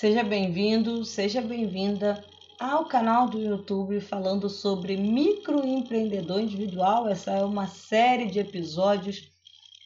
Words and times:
Seja 0.00 0.24
bem-vindo, 0.24 1.04
seja 1.04 1.42
bem-vinda 1.42 2.24
ao 2.58 2.86
canal 2.86 3.28
do 3.28 3.38
YouTube 3.38 4.00
falando 4.00 4.48
sobre 4.48 4.96
microempreendedor 4.96 6.40
individual. 6.40 7.06
Essa 7.06 7.32
é 7.32 7.44
uma 7.44 7.66
série 7.66 8.24
de 8.24 8.38
episódios 8.38 9.30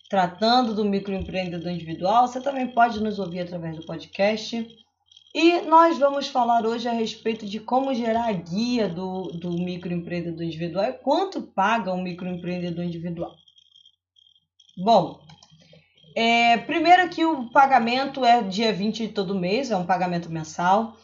tratando 0.09 0.73
do 0.73 0.85
microempreendedor 0.85 1.73
individual. 1.73 2.29
Você 2.29 2.41
também 2.41 2.69
pode 2.69 3.03
nos 3.03 3.19
ouvir 3.19 3.41
através 3.41 3.75
do 3.75 3.85
podcast. 3.85 4.65
E 5.35 5.63
nós 5.63 5.99
vamos 5.99 6.29
falar 6.29 6.65
hoje 6.65 6.89
a 6.89 6.93
respeito 6.93 7.45
de 7.45 7.59
como 7.59 7.93
gerar 7.93 8.29
a 8.29 8.33
guia 8.33 8.89
do, 8.89 9.33
do 9.33 9.51
microempreendedor 9.51 10.45
individual 10.45 10.85
e 10.85 10.93
quanto 10.93 11.43
paga 11.43 11.93
um 11.93 12.01
microempreendedor 12.01 12.85
individual. 12.85 13.35
Bom, 14.77 15.24
é, 16.15 16.59
primeiro 16.59 17.09
que 17.09 17.25
o 17.25 17.51
pagamento 17.51 18.25
é 18.25 18.43
dia 18.43 18.73
20 18.73 19.07
de 19.07 19.13
todo 19.13 19.35
mês, 19.35 19.71
é 19.71 19.77
um 19.77 19.87
pagamento 19.87 20.31
mensal. 20.31 20.97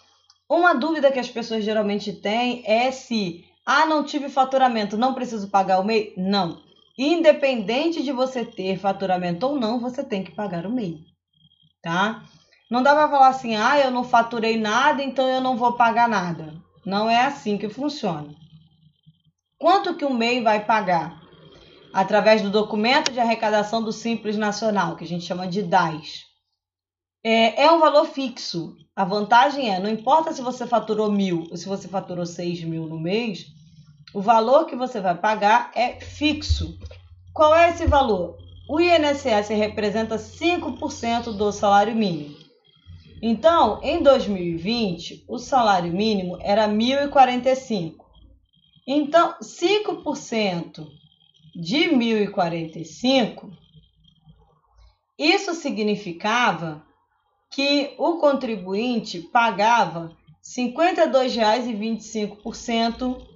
Uma 0.48 0.74
dúvida 0.74 1.10
que 1.10 1.18
as 1.18 1.28
pessoas 1.28 1.64
geralmente 1.64 2.12
têm 2.12 2.62
é 2.64 2.90
se, 2.90 3.44
ah, 3.66 3.86
não 3.86 4.04
tive 4.04 4.28
faturamento, 4.28 4.96
não 4.96 5.14
preciso 5.14 5.48
pagar 5.48 5.80
o 5.80 5.84
MEI? 5.84 6.14
Não. 6.16 6.60
Independente 6.96 8.02
de 8.02 8.12
você 8.12 8.44
ter 8.44 8.78
faturamento 8.78 9.46
ou 9.46 9.58
não, 9.58 9.80
você 9.80 10.04
tem 10.04 10.22
que 10.22 10.32
pagar 10.32 10.66
o 10.66 10.70
MEI, 10.70 10.98
tá? 11.82 12.22
Não 12.70 12.82
dá 12.82 12.94
para 12.94 13.08
falar 13.08 13.28
assim, 13.28 13.56
ah, 13.56 13.78
eu 13.80 13.90
não 13.90 14.04
faturei 14.04 14.56
nada, 14.56 15.02
então 15.02 15.28
eu 15.28 15.40
não 15.40 15.56
vou 15.56 15.72
pagar 15.72 16.08
nada. 16.08 16.54
Não 16.86 17.10
é 17.10 17.24
assim 17.24 17.58
que 17.58 17.68
funciona. 17.68 18.28
Quanto 19.58 19.96
que 19.96 20.04
o 20.04 20.14
MEI 20.14 20.40
vai 20.42 20.64
pagar? 20.64 21.19
Através 21.92 22.42
do 22.42 22.50
documento 22.50 23.12
de 23.12 23.20
arrecadação 23.20 23.82
do 23.82 23.92
Simples 23.92 24.36
Nacional, 24.36 24.96
que 24.96 25.04
a 25.04 25.06
gente 25.06 25.24
chama 25.24 25.46
de 25.46 25.62
DAS. 25.62 26.24
É, 27.22 27.64
é 27.64 27.70
um 27.70 27.80
valor 27.80 28.06
fixo. 28.06 28.76
A 28.96 29.04
vantagem 29.04 29.72
é, 29.72 29.78
não 29.78 29.90
importa 29.90 30.32
se 30.32 30.40
você 30.40 30.66
faturou 30.66 31.10
mil 31.10 31.46
ou 31.50 31.56
se 31.56 31.68
você 31.68 31.88
faturou 31.88 32.24
seis 32.24 32.62
mil 32.62 32.86
no 32.86 32.98
mês, 32.98 33.46
o 34.14 34.20
valor 34.20 34.66
que 34.66 34.74
você 34.74 35.00
vai 35.00 35.16
pagar 35.16 35.70
é 35.74 36.00
fixo. 36.00 36.78
Qual 37.32 37.54
é 37.54 37.70
esse 37.70 37.86
valor? 37.86 38.36
O 38.68 38.80
INSS 38.80 39.48
representa 39.50 40.16
5% 40.16 41.36
do 41.36 41.52
salário 41.52 41.94
mínimo. 41.94 42.36
Então, 43.22 43.80
em 43.82 44.02
2020, 44.02 45.24
o 45.28 45.38
salário 45.38 45.92
mínimo 45.92 46.38
era 46.40 46.66
1.045. 46.66 47.96
Então, 48.86 49.34
5% 49.42 50.99
de 51.54 51.88
1045, 51.88 53.50
isso 55.18 55.52
significava 55.54 56.82
que 57.50 57.94
o 57.98 58.16
contribuinte 58.18 59.20
pagava 59.20 60.08
R$ 60.08 60.16
52,25%, 60.42 63.26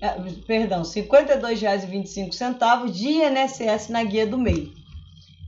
eh, 0.00 0.16
perdão, 0.46 0.78
R$ 0.78 0.88
52,25 0.88 2.90
de 2.90 3.08
INSS 3.08 3.90
na 3.90 4.02
guia 4.04 4.26
do 4.26 4.38
MEI. 4.38 4.72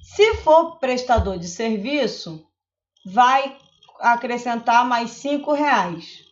Se 0.03 0.34
for 0.36 0.78
prestador 0.78 1.39
de 1.39 1.48
serviço, 1.48 2.47
vai 3.06 3.56
acrescentar 3.98 4.86
mais 4.86 5.25
R$ 5.25 5.42
reais. 5.56 6.27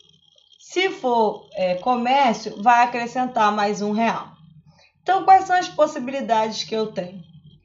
Se 0.59 0.91
for 0.91 1.49
é, 1.55 1.77
comércio, 1.77 2.63
vai 2.63 2.85
acrescentar 2.85 3.51
mais 3.51 3.81
um 3.81 3.93
real. 3.93 4.40
Então, 5.03 5.25
quais 5.25 5.45
são 5.45 5.57
as 5.57 5.69
possibilidades 5.69 6.65
que 6.65 6.75
eu 6.75 6.89
tenho? 6.93 7.23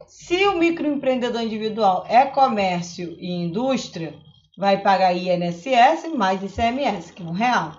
Se 0.08 0.46
o 0.48 0.58
microempreendedor 0.58 1.42
individual 1.42 2.06
é 2.08 2.26
comércio 2.26 3.16
e 3.20 3.32
indústria, 3.32 4.16
vai 4.58 4.82
pagar 4.82 5.14
INSS 5.14 6.14
mais 6.16 6.42
ICMS, 6.42 7.12
que 7.12 7.22
é 7.22 7.26
um 7.26 7.32
real. 7.32 7.78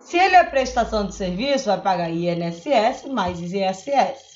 Se 0.00 0.18
ele 0.18 0.36
é 0.36 0.44
prestação 0.44 1.06
de 1.06 1.14
serviço, 1.14 1.66
vai 1.66 1.80
pagar 1.80 2.10
INSS 2.10 3.06
mais 3.06 3.40
ISS. 3.40 4.34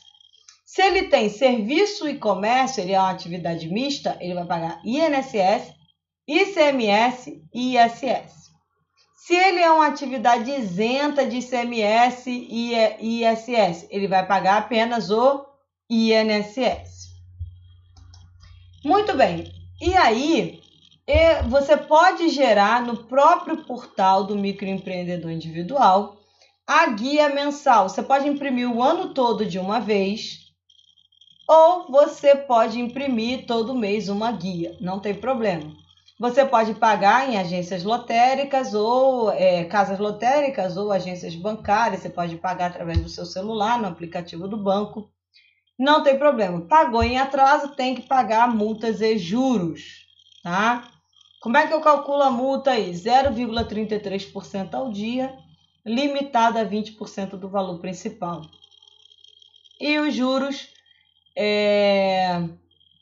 Se 0.64 0.82
ele 0.82 1.08
tem 1.08 1.28
serviço 1.28 2.08
e 2.08 2.18
comércio, 2.18 2.82
ele 2.82 2.92
é 2.92 2.98
uma 2.98 3.10
atividade 3.10 3.68
mista, 3.68 4.16
ele 4.20 4.34
vai 4.34 4.46
pagar 4.46 4.80
INSS, 4.84 5.74
ICMS 6.26 7.42
e 7.52 7.76
ISS. 7.76 8.47
Se 9.28 9.34
ele 9.34 9.60
é 9.60 9.70
uma 9.70 9.88
atividade 9.88 10.50
isenta 10.50 11.26
de 11.26 11.36
ICMS 11.36 12.30
e 12.30 12.72
ISS, 12.98 13.86
ele 13.90 14.08
vai 14.08 14.26
pagar 14.26 14.56
apenas 14.56 15.10
o 15.10 15.44
INSS. 15.90 17.10
Muito 18.82 19.14
bem. 19.14 19.44
E 19.82 19.94
aí, 19.94 20.62
você 21.50 21.76
pode 21.76 22.30
gerar 22.30 22.80
no 22.80 23.04
próprio 23.04 23.66
portal 23.66 24.24
do 24.24 24.34
microempreendedor 24.34 25.30
individual 25.30 26.16
a 26.66 26.86
guia 26.86 27.28
mensal. 27.28 27.86
Você 27.86 28.02
pode 28.02 28.26
imprimir 28.26 28.74
o 28.74 28.82
ano 28.82 29.12
todo 29.12 29.44
de 29.44 29.58
uma 29.58 29.78
vez, 29.78 30.38
ou 31.46 31.86
você 31.90 32.34
pode 32.34 32.80
imprimir 32.80 33.44
todo 33.44 33.74
mês 33.74 34.08
uma 34.08 34.32
guia, 34.32 34.74
não 34.80 34.98
tem 34.98 35.14
problema. 35.14 35.70
Você 36.18 36.44
pode 36.44 36.74
pagar 36.74 37.28
em 37.28 37.38
agências 37.38 37.84
lotéricas 37.84 38.74
ou 38.74 39.30
é, 39.30 39.62
casas 39.64 40.00
lotéricas 40.00 40.76
ou 40.76 40.90
agências 40.90 41.36
bancárias. 41.36 42.02
Você 42.02 42.10
pode 42.10 42.36
pagar 42.36 42.66
através 42.66 43.00
do 43.00 43.08
seu 43.08 43.24
celular, 43.24 43.80
no 43.80 43.86
aplicativo 43.86 44.48
do 44.48 44.56
banco. 44.56 45.08
Não 45.78 46.02
tem 46.02 46.18
problema. 46.18 46.62
Pagou 46.62 47.04
em 47.04 47.18
atraso, 47.18 47.76
tem 47.76 47.94
que 47.94 48.02
pagar 48.02 48.52
multas 48.52 49.00
e 49.00 49.16
juros, 49.16 50.08
tá? 50.42 50.90
Como 51.40 51.56
é 51.56 51.68
que 51.68 51.72
eu 51.72 51.80
calculo 51.80 52.24
a 52.24 52.32
multa 52.32 52.72
aí? 52.72 52.90
0,33% 52.90 54.74
ao 54.74 54.90
dia, 54.90 55.32
limitada 55.86 56.62
a 56.62 56.66
20% 56.66 57.36
do 57.36 57.48
valor 57.48 57.78
principal. 57.78 58.42
E 59.80 60.00
os 60.00 60.12
juros 60.12 60.68
é, 61.36 62.42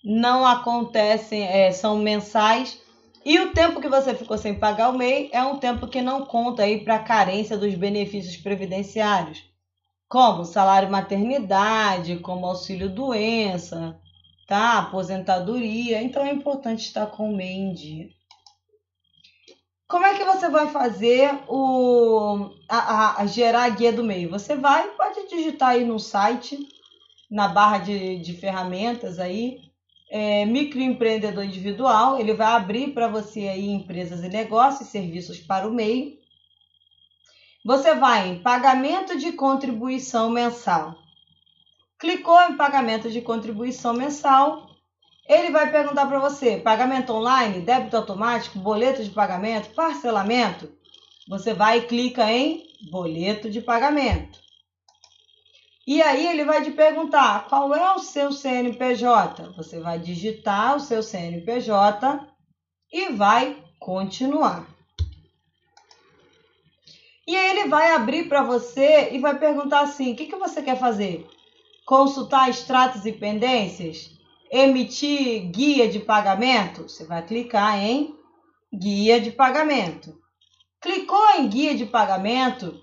não 0.05 0.47
acontecem, 0.47 1.43
é, 1.45 1.73
são 1.73 1.97
mensais 1.97 2.85
e 3.27 3.41
o 3.41 3.53
tempo 3.53 3.81
que 3.81 3.89
você 3.89 4.15
ficou 4.15 4.39
sem 4.39 4.57
pagar 4.57 4.89
o 4.89 4.97
MEI 4.97 5.31
é 5.33 5.43
um 5.43 5.59
tempo 5.59 5.89
que 5.89 6.01
não 6.01 6.25
conta 6.25 6.63
aí 6.63 6.85
para 6.85 6.95
a 6.95 7.03
carência 7.03 7.59
dos 7.59 7.75
benefícios 7.75 8.37
previdenciários, 8.37 9.43
como 10.09 10.45
salário 10.45 10.89
maternidade, 10.89 12.21
como 12.21 12.47
auxílio 12.47 12.89
doença, 12.89 13.99
tá? 14.47 14.79
Aposentadoria. 14.79 16.01
Então 16.01 16.25
é 16.25 16.31
importante 16.31 16.83
estar 16.83 17.09
com 17.09 17.29
o 17.29 17.37
MEI 17.37 17.53
em 17.53 17.75
dia. 17.75 18.09
Como 19.89 20.07
é 20.07 20.15
que 20.15 20.25
você 20.25 20.49
vai 20.49 20.69
fazer 20.69 21.37
o 21.49 22.51
a, 22.69 22.79
a, 22.79 23.23
a 23.23 23.27
gerar 23.27 23.65
a 23.65 23.69
guia 23.71 23.93
do 23.93 24.05
MEI? 24.05 24.29
Você 24.29 24.55
vai, 24.55 24.91
pode 24.91 25.29
digitar 25.29 25.71
aí 25.71 25.85
no 25.85 25.99
site, 25.99 26.57
na 27.29 27.49
barra 27.49 27.79
de, 27.79 28.21
de 28.21 28.35
ferramentas 28.35 29.19
aí, 29.19 29.66
é, 30.09 30.45
microempreendedor 30.45 31.45
individual, 31.45 32.19
ele 32.19 32.35
vai 32.35 32.49
abrir 32.49 32.93
para 32.93 33.09
você 33.09 33.49
aí 33.49 33.69
empresas 33.69 34.23
e 34.23 34.29
negócios, 34.29 34.89
serviços 34.89 35.39
para 35.39 35.69
o 35.69 35.73
meio. 35.73 36.17
Você 37.65 37.95
vai 37.95 38.29
em 38.29 38.43
pagamento 38.43 39.19
de 39.19 39.33
contribuição 39.33 40.31
mensal. 40.31 40.95
Clicou 41.99 42.41
em 42.43 42.57
pagamento 42.57 43.11
de 43.11 43.21
contribuição 43.21 43.93
mensal, 43.95 44.69
ele 45.29 45.51
vai 45.51 45.71
perguntar 45.71 46.07
para 46.07 46.21
você: 46.21 46.59
pagamento 46.59 47.13
online, 47.13 47.61
débito 47.61 47.97
automático, 47.97 48.59
boleto 48.59 49.03
de 49.03 49.11
pagamento, 49.11 49.75
parcelamento. 49.75 50.71
Você 51.29 51.53
vai 51.53 51.79
e 51.79 51.87
clica 51.87 52.31
em 52.31 52.65
boleto 52.91 53.51
de 53.51 53.61
pagamento. 53.61 54.46
E 55.87 56.03
aí 56.03 56.27
ele 56.27 56.45
vai 56.45 56.65
te 56.65 56.73
perguntar 56.73 57.47
qual 57.49 57.73
é 57.73 57.95
o 57.95 58.01
seu 58.01 58.33
CNPJ. 58.33 59.53
Você 59.53 59.79
vai 59.79 60.01
digitar 60.01 60.75
o 60.75 60.81
seu 60.81 61.01
CNPJ 61.01 62.27
e 62.93 63.13
vai 63.13 63.63
continuar. 63.79 64.67
E 67.25 67.37
aí 67.37 67.51
ele 67.51 67.69
vai 67.69 67.93
abrir 67.93 68.29
para 68.29 68.43
você 68.43 69.11
e 69.13 69.19
vai 69.19 69.39
perguntar 69.39 69.81
assim: 69.81 70.13
o 70.13 70.17
que, 70.17 70.27
que 70.27 70.37
você 70.37 70.61
quer 70.61 70.79
fazer? 70.79 71.25
Consultar 71.85 72.51
extratos 72.51 73.07
e 73.07 73.13
pendências? 73.13 74.11
Emitir 74.51 75.51
guia 75.51 75.89
de 75.89 76.01
pagamento? 76.01 76.89
Você 76.89 77.05
vai 77.05 77.25
clicar 77.25 77.79
em 77.79 78.13
guia 78.75 79.21
de 79.21 79.31
pagamento. 79.31 80.17
Clicou 80.81 81.31
em 81.39 81.49
guia 81.49 81.77
de 81.77 81.87
pagamento, 81.87 82.81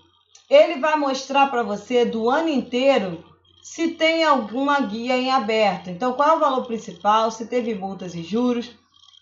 ele 0.54 0.78
vai 0.78 0.96
mostrar 0.96 1.48
para 1.48 1.62
você 1.62 2.04
do 2.04 2.30
ano 2.30 2.48
inteiro 2.48 3.24
se 3.62 3.88
tem 3.88 4.24
alguma 4.24 4.80
guia 4.80 5.16
em 5.16 5.30
aberto. 5.30 5.90
Então, 5.90 6.12
qual 6.12 6.28
é 6.28 6.36
o 6.36 6.40
valor 6.40 6.66
principal, 6.66 7.30
se 7.30 7.46
teve 7.46 7.74
multas 7.74 8.14
e 8.14 8.22
juros, 8.22 8.70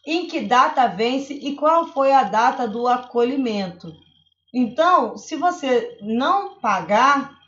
em 0.05 0.27
que 0.27 0.41
data 0.41 0.87
vence 0.89 1.33
e 1.33 1.55
qual 1.55 1.87
foi 1.87 2.13
a 2.13 2.25
data 2.25 2.67
do 2.67 2.89
acolhimento. 2.89 3.95
Então, 4.53 5.17
se 5.17 5.37
você 5.37 5.97
não 6.03 6.57
pagar, 6.57 7.39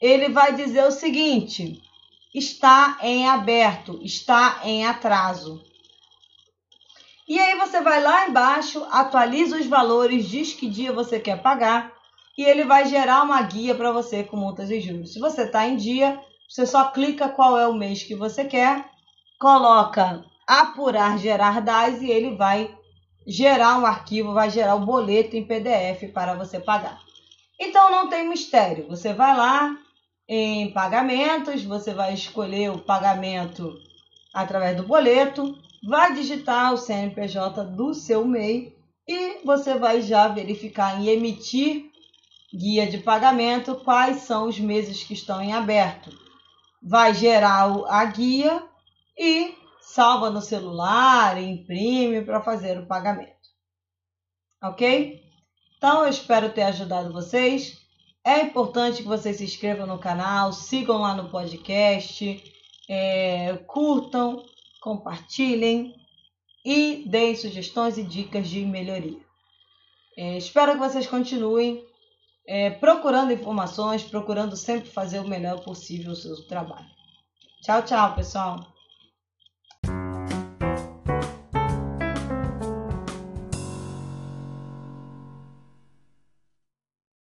ele 0.00 0.30
vai 0.30 0.54
dizer 0.54 0.84
o 0.84 0.90
seguinte: 0.90 1.82
está 2.34 2.98
em 3.02 3.28
aberto, 3.28 4.00
está 4.02 4.62
em 4.64 4.86
atraso. 4.86 5.62
E 7.28 7.38
aí 7.38 7.58
você 7.58 7.80
vai 7.80 8.02
lá 8.02 8.28
embaixo, 8.28 8.84
atualiza 8.90 9.56
os 9.56 9.66
valores, 9.66 10.28
diz 10.28 10.52
que 10.52 10.68
dia 10.68 10.92
você 10.92 11.20
quer 11.20 11.40
pagar 11.40 11.93
e 12.36 12.42
ele 12.42 12.64
vai 12.64 12.86
gerar 12.86 13.22
uma 13.22 13.40
guia 13.42 13.74
para 13.74 13.92
você 13.92 14.24
com 14.24 14.36
multas 14.36 14.70
e 14.70 14.80
juros. 14.80 15.12
Se 15.12 15.20
você 15.20 15.42
está 15.42 15.66
em 15.66 15.76
dia, 15.76 16.20
você 16.48 16.66
só 16.66 16.90
clica 16.90 17.28
qual 17.28 17.58
é 17.58 17.66
o 17.66 17.74
mês 17.74 18.02
que 18.02 18.14
você 18.14 18.44
quer, 18.44 18.84
coloca 19.38 20.24
apurar 20.46 21.18
gerar 21.18 21.60
DAS 21.60 22.02
e 22.02 22.10
ele 22.10 22.36
vai 22.36 22.74
gerar 23.26 23.78
um 23.78 23.86
arquivo, 23.86 24.34
vai 24.34 24.50
gerar 24.50 24.74
o 24.74 24.80
um 24.80 24.84
boleto 24.84 25.36
em 25.36 25.44
PDF 25.44 26.12
para 26.12 26.34
você 26.34 26.60
pagar. 26.60 27.00
Então 27.58 27.90
não 27.90 28.08
tem 28.08 28.28
mistério. 28.28 28.86
Você 28.88 29.12
vai 29.12 29.36
lá 29.36 29.76
em 30.28 30.72
pagamentos, 30.72 31.64
você 31.64 31.94
vai 31.94 32.14
escolher 32.14 32.70
o 32.70 32.78
pagamento 32.78 33.72
através 34.34 34.76
do 34.76 34.82
boleto, 34.82 35.56
vai 35.86 36.12
digitar 36.14 36.72
o 36.72 36.78
CNPJ 36.78 37.64
do 37.64 37.94
seu 37.94 38.24
MEI 38.24 38.74
e 39.06 39.44
você 39.44 39.78
vai 39.78 40.00
já 40.00 40.28
verificar 40.28 41.00
em 41.00 41.08
emitir 41.08 41.90
guia 42.54 42.86
de 42.86 42.98
pagamento 42.98 43.74
quais 43.76 44.22
são 44.22 44.48
os 44.48 44.58
meses 44.58 45.02
que 45.02 45.14
estão 45.14 45.42
em 45.42 45.52
aberto. 45.52 46.10
Vai 46.82 47.12
gerar 47.12 47.66
a 47.88 48.04
guia 48.04 48.62
e 49.18 49.54
salva 49.80 50.30
no 50.30 50.40
celular, 50.40 51.40
imprime 51.42 52.22
para 52.22 52.42
fazer 52.42 52.78
o 52.78 52.86
pagamento. 52.86 53.32
Ok? 54.62 55.22
Então 55.76 56.04
eu 56.04 56.08
espero 56.08 56.52
ter 56.52 56.62
ajudado 56.62 57.12
vocês. 57.12 57.82
É 58.24 58.40
importante 58.40 59.02
que 59.02 59.08
vocês 59.08 59.36
se 59.36 59.44
inscrevam 59.44 59.86
no 59.86 59.98
canal, 59.98 60.52
sigam 60.52 60.98
lá 60.98 61.14
no 61.14 61.30
podcast, 61.30 62.42
é, 62.88 63.54
curtam, 63.66 64.44
compartilhem 64.80 65.94
e 66.64 67.04
deem 67.06 67.36
sugestões 67.36 67.98
e 67.98 68.02
dicas 68.02 68.48
de 68.48 68.64
melhoria. 68.64 69.20
É, 70.16 70.38
espero 70.38 70.72
que 70.72 70.78
vocês 70.78 71.06
continuem 71.06 71.84
é, 72.46 72.70
procurando 72.70 73.32
informações, 73.32 74.04
procurando 74.04 74.56
sempre 74.56 74.90
fazer 74.90 75.20
o 75.20 75.28
melhor 75.28 75.62
possível 75.62 76.12
o 76.12 76.16
seu 76.16 76.36
trabalho. 76.46 76.86
Tchau, 77.62 77.82
tchau, 77.82 78.14
pessoal! 78.14 78.73